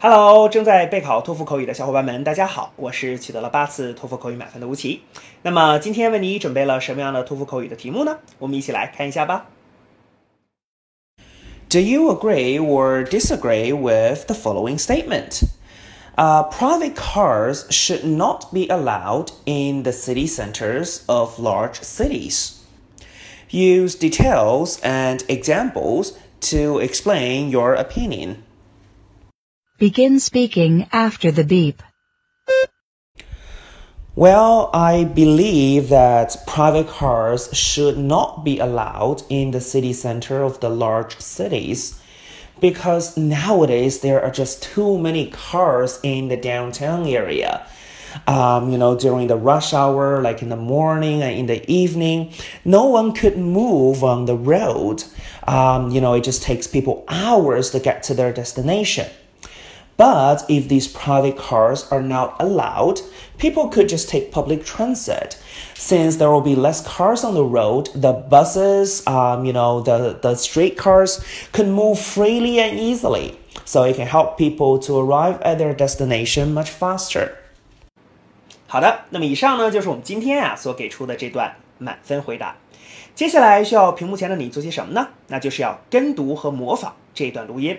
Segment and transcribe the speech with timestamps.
[0.00, 5.00] Hello，正在备考托福口语的小伙伴们，大家好，我是取得了八次托福口语满分的吴奇。
[5.42, 8.18] 那么今天为你准备了什么样的托福口语的题目呢？
[8.38, 9.46] 我们一起来看一下吧。
[11.70, 15.42] Do you agree or disagree with the following statement?
[16.16, 22.60] Uh, private cars should not be allowed in the city centers of large cities.
[23.50, 26.12] Use details and examples
[26.42, 28.44] to explain your opinion.
[29.79, 31.81] Begin speaking after the beep.
[34.13, 40.59] Well, I believe that private cars should not be allowed in the city center of
[40.59, 41.97] the large cities
[42.59, 47.65] because nowadays there are just too many cars in the downtown area.
[48.27, 52.33] Um, you know, during the rush hour, like in the morning and in the evening,
[52.65, 55.05] no one could move on the road.
[55.47, 59.09] Um, you know, it just takes people hours to get to their destination.
[59.98, 63.00] But if these private cars are not allowed,
[63.38, 65.38] people could just take public transit.
[65.74, 70.18] Since there will be less cars on the road, the buses, um, you know, the,
[70.20, 71.22] the streetcars
[71.52, 73.38] could move freely and easily.
[73.64, 77.30] So it can help people to arrive at their destination much faster.
[78.66, 82.56] 好的，那么以上呢就是我们今天啊所给出的这段满分回答。
[83.14, 85.06] 接下来需要屏幕前的你做些什么呢？
[85.28, 87.78] 那就是要跟读和模仿这段录音。